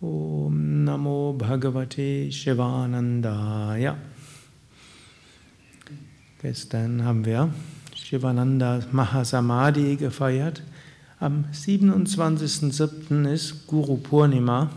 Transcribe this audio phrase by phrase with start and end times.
[0.00, 3.96] Om Namo Bhagavate Shivanandaya.
[6.40, 7.52] Gestern haben wir
[7.96, 10.62] Shivananda Mahasamadhi gefeiert.
[11.18, 13.28] Am 27.07.
[13.28, 14.70] ist Guru Purnima.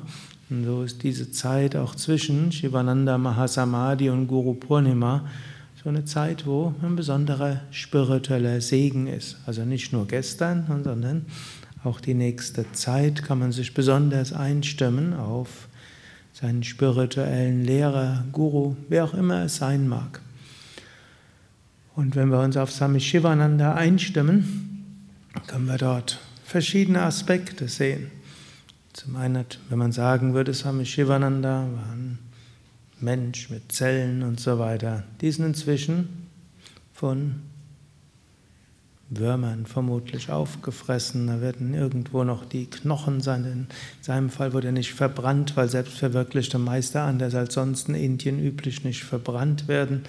[0.50, 5.26] Und so ist diese Zeit auch zwischen Shivananda Mahasamadhi und Guru Purnima
[5.84, 9.38] so eine Zeit, wo ein besonderer spiritueller Segen ist.
[9.46, 11.28] Also nicht nur gestern, sondern
[11.84, 15.68] auch die nächste Zeit kann man sich besonders einstimmen auf
[16.34, 20.22] seinen spirituellen Lehrer, Guru, wer auch immer es sein mag.
[21.96, 24.98] Und wenn wir uns auf Sami Shivananda einstimmen,
[25.48, 28.12] können wir dort verschiedene Aspekte sehen.
[28.94, 32.20] Zum einen, wenn man sagen würde, Sami Shivananda war ein
[33.00, 36.28] Mensch mit Zellen und so weiter, die sind inzwischen
[36.94, 37.42] von
[39.12, 41.28] Würmern vermutlich aufgefressen.
[41.28, 43.44] Da werden irgendwo noch die Knochen sein.
[43.46, 43.68] In
[44.02, 48.84] seinem Fall wurde er nicht verbrannt, weil selbstverwirklichte Meister anders als sonst in Indien üblich
[48.84, 50.04] nicht verbrannt werden.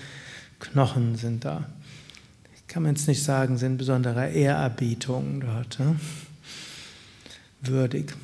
[0.60, 1.68] Knochen sind da.
[2.68, 5.78] Kann man jetzt nicht sagen, sind besondere Ehrerbietung dort.
[5.78, 5.96] Ne?
[7.60, 8.14] Würdig.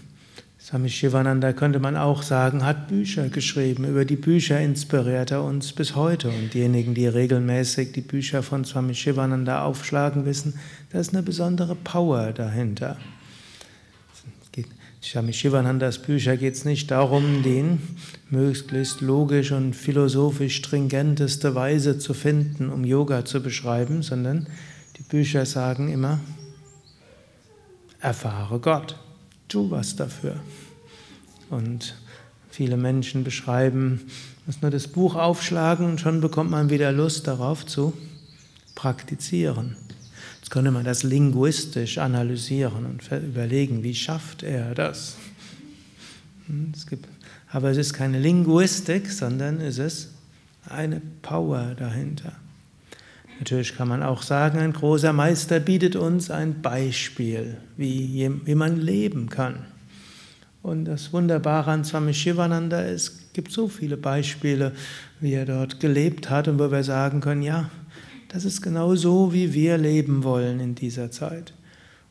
[0.68, 3.86] Swami Shivananda könnte man auch sagen, hat Bücher geschrieben.
[3.86, 6.28] Über die Bücher inspiriert er uns bis heute.
[6.28, 10.58] Und diejenigen, die regelmäßig die Bücher von Swami Shivananda aufschlagen, wissen,
[10.92, 12.98] da ist eine besondere Power dahinter.
[15.02, 17.96] Swami Shivanandas Bücher geht es nicht darum, den
[18.28, 24.48] möglichst logisch und philosophisch stringenteste Weise zu finden, um Yoga zu beschreiben, sondern
[24.98, 26.20] die Bücher sagen immer,
[28.00, 28.96] erfahre Gott
[29.48, 30.36] tu was dafür.
[31.50, 31.94] Und
[32.50, 34.02] viele Menschen beschreiben,
[34.46, 37.92] muss nur das Buch aufschlagen und schon bekommt man wieder Lust darauf zu
[38.74, 39.76] praktizieren.
[40.40, 45.16] Jetzt könnte man das linguistisch analysieren und überlegen, wie schafft er das?
[46.46, 47.06] Hm, es gibt,
[47.50, 50.08] aber es ist keine Linguistik, sondern es ist
[50.66, 52.32] eine Power dahinter.
[53.38, 58.80] Natürlich kann man auch sagen, ein großer Meister bietet uns ein Beispiel, wie, wie man
[58.80, 59.66] leben kann.
[60.62, 64.72] Und das Wunderbare an Swami Shivananda ist, es gibt so viele Beispiele,
[65.20, 67.70] wie er dort gelebt hat und wo wir sagen können, ja,
[68.28, 71.54] das ist genau so, wie wir leben wollen in dieser Zeit.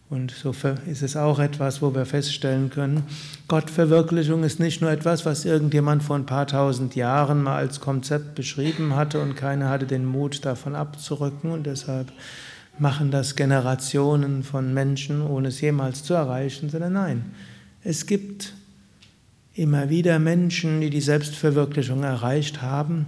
[0.09, 3.03] Und so ist es auch etwas, wo wir feststellen können,
[3.49, 8.33] Gottverwirklichung ist nicht nur etwas, was irgendjemand vor ein paar tausend Jahren mal als Konzept
[8.35, 12.13] beschrieben hatte und keiner hatte den Mut davon abzurücken und deshalb
[12.79, 17.25] machen das Generationen von Menschen, ohne es jemals zu erreichen, sondern nein,
[17.83, 18.53] es gibt
[19.55, 23.07] immer wieder Menschen, die die Selbstverwirklichung erreicht haben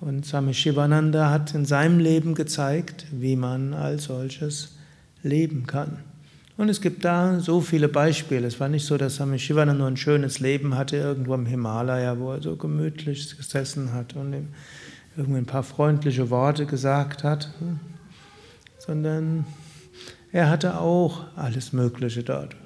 [0.00, 4.76] und Swami Shivananda hat in seinem Leben gezeigt, wie man als solches
[5.22, 5.98] leben kann.
[6.56, 8.46] Und es gibt da so viele Beispiele.
[8.46, 12.18] Es war nicht so, dass Swami Shivananda nur ein schönes Leben hatte, irgendwo im Himalaya,
[12.18, 14.48] wo er so gemütlich gesessen hat und ihm
[15.16, 17.52] irgendwie ein paar freundliche Worte gesagt hat,
[18.78, 19.46] sondern
[20.32, 22.56] er hatte auch alles Mögliche dort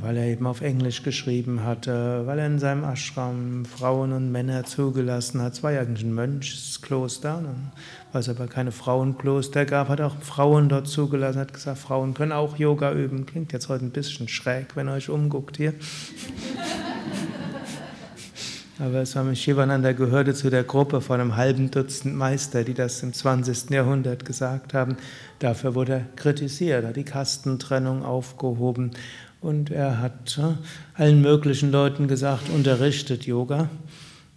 [0.00, 4.64] weil er eben auf Englisch geschrieben hatte, weil er in seinem Ashram Frauen und Männer
[4.64, 5.54] zugelassen hat.
[5.54, 7.42] Es war ja eigentlich ein Mönchskloster,
[8.12, 12.32] weil es aber keine Frauenkloster gab, hat auch Frauen dort zugelassen, hat gesagt, Frauen können
[12.32, 13.26] auch Yoga üben.
[13.26, 15.74] Klingt jetzt heute ein bisschen schräg, wenn ihr euch umguckt hier.
[18.82, 23.12] Aber Swami Shivananda gehörte zu der Gruppe von einem halben Dutzend Meister, die das im
[23.12, 23.70] 20.
[23.70, 24.96] Jahrhundert gesagt haben.
[25.38, 28.90] Dafür wurde er kritisiert, hat die Kastentrennung aufgehoben
[29.40, 30.40] und er hat
[30.94, 33.68] allen möglichen Leuten gesagt, unterrichtet Yoga.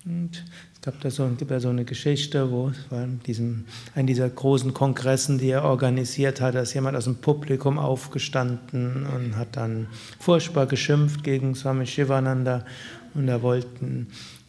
[0.05, 0.45] Und
[0.85, 3.65] es da so, gibt da so eine Geschichte, wo es in diesem,
[3.95, 9.35] einem dieser großen Kongressen, die er organisiert hat, ist jemand aus dem Publikum aufgestanden und
[9.35, 9.87] hat dann
[10.19, 12.65] furchtbar geschimpft gegen Swami Shivananda
[13.13, 14.07] und da wollten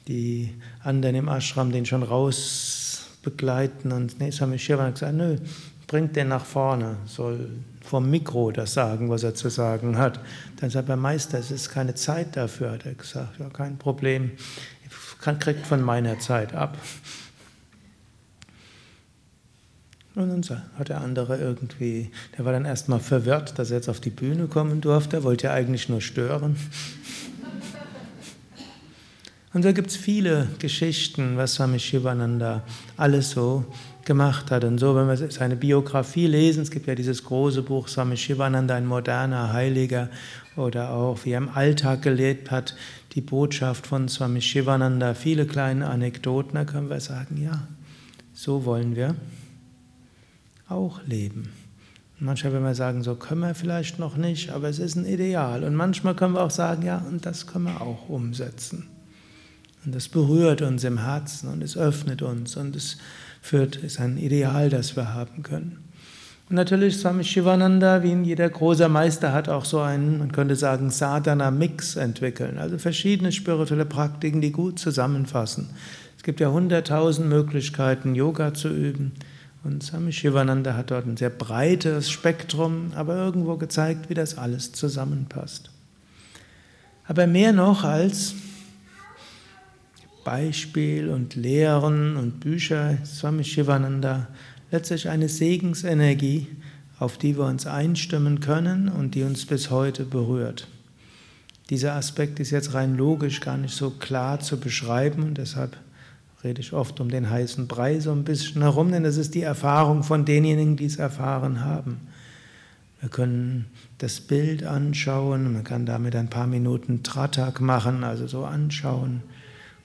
[0.09, 0.53] die
[0.83, 5.37] anderen im Ashram den schon raus begleiten und nee, Swami Shivananda hat gesagt, nö,
[5.87, 7.49] bringt den nach vorne, soll
[7.83, 10.19] vom Mikro das sagen, was er zu sagen hat.
[10.61, 13.39] Dann sagt er, Meister, es ist keine Zeit dafür, hat er gesagt.
[13.39, 14.33] Ja, kein Problem,
[15.21, 16.79] kriegt von meiner Zeit ab.
[20.15, 24.01] Und dann hat der andere irgendwie, der war dann erstmal verwirrt, dass er jetzt auf
[24.01, 26.57] die Bühne kommen durfte, er wollte ja eigentlich nur stören.
[29.53, 32.63] Und da gibt es viele Geschichten, was Swami Shivananda
[32.97, 33.65] alles so
[34.07, 34.65] gemacht hat.
[34.65, 38.75] Und so, wenn wir seine Biografie lesen, es gibt ja dieses große Buch Swami Shivananda,
[38.75, 40.09] ein moderner Heiliger,
[40.57, 42.75] oder auch wie er im Alltag gelebt hat,
[43.13, 47.69] die Botschaft von Swami Shivananda, viele kleine Anekdoten, da können wir sagen, ja,
[48.33, 49.15] so wollen wir
[50.69, 51.51] auch leben.
[52.19, 55.65] Manchmal werden wir sagen, so können wir vielleicht noch nicht, aber es ist ein Ideal.
[55.65, 58.89] Und manchmal können wir auch sagen, ja, und das können wir auch umsetzen.
[59.87, 62.99] Und das berührt uns im Herzen und es öffnet uns und es
[63.41, 65.79] führt, ist ein Ideal, das wir haben können.
[66.49, 70.91] Und natürlich Swami Shivananda, wie jeder große Meister, hat auch so einen, man könnte sagen,
[70.91, 72.59] Sadhana-Mix entwickeln.
[72.59, 75.71] Also verschiedene spirituelle Praktiken, die gut zusammenfassen.
[76.17, 79.13] Es gibt ja hunderttausend Möglichkeiten, Yoga zu üben.
[79.63, 84.73] Und Swami Shivananda hat dort ein sehr breites Spektrum, aber irgendwo gezeigt, wie das alles
[84.73, 85.71] zusammenpasst.
[87.07, 88.35] Aber mehr noch als
[90.27, 94.27] Beispiel und Lehren und Bücher, Swami Shivananda,
[94.73, 96.49] letztlich eine Segensenergie,
[96.99, 100.67] auf die wir uns einstimmen können und die uns bis heute berührt.
[101.71, 105.77] Dieser Aspekt ist jetzt rein logisch gar nicht so klar zu beschreiben und deshalb
[106.43, 109.43] rede ich oft um den heißen Brei so ein bisschen herum, denn das ist die
[109.43, 112.01] Erfahrung von denjenigen, die es erfahren haben.
[113.01, 113.67] Wir können
[113.99, 119.23] das Bild anschauen, man kann damit ein paar Minuten Tratak machen, also so anschauen,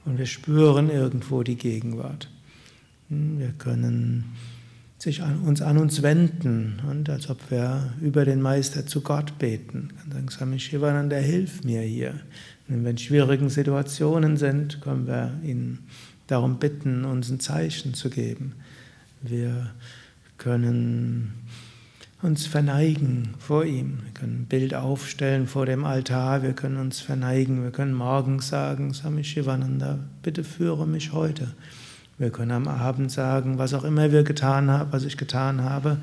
[0.06, 2.30] und wir spüren irgendwo die Gegenwart.
[3.10, 4.36] Hm, wir können
[4.98, 9.40] sich an uns an uns wenden und als ob wir über den Meister zu Gott
[9.40, 9.90] beten.
[9.90, 12.20] Ich kann sagen, Swami Shivananda, hilf mir hier.
[12.68, 15.80] Und wenn schwierigen Situationen sind, können wir ihn
[16.28, 18.54] darum bitten, uns ein Zeichen zu geben.
[19.22, 19.72] Wir
[20.38, 21.34] können
[22.22, 24.00] uns verneigen vor ihm.
[24.04, 26.44] Wir können ein Bild aufstellen vor dem Altar.
[26.44, 27.64] Wir können uns verneigen.
[27.64, 31.48] Wir können morgens sagen, Swami Shivananda, bitte führe mich heute.
[32.20, 35.98] Wir können am Abend sagen, was auch immer wir getan haben, was ich getan habe,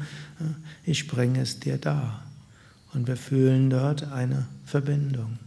[0.85, 2.25] ich bringe es dir dar.
[2.93, 5.39] Und wir fühlen dort eine Verbindung.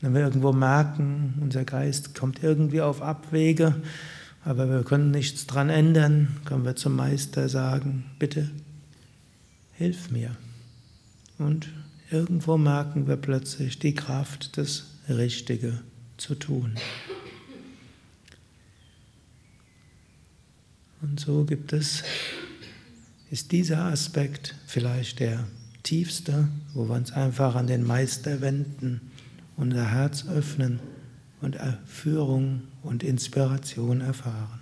[0.00, 3.76] Wenn wir irgendwo merken, unser Geist kommt irgendwie auf Abwege,
[4.44, 8.48] aber wir können nichts dran ändern, können wir zum Meister sagen, bitte,
[9.78, 10.36] hilf mir.
[11.38, 11.68] Und
[12.10, 15.80] irgendwo merken wir plötzlich die Kraft, das Richtige
[16.16, 16.74] zu tun.
[21.00, 22.02] Und so gibt es,
[23.30, 25.46] ist dieser Aspekt vielleicht der
[25.84, 29.00] tiefste, wo wir uns einfach an den Meister wenden
[29.56, 30.80] unser Herz öffnen
[31.40, 34.60] und Führung und Inspiration erfahren.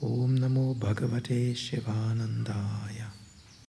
[0.00, 3.09] Om Namo Bhagavate Shivanandaya.